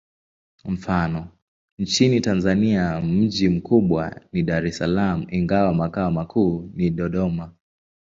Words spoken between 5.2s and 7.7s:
ingawa makao makuu ni Dodoma.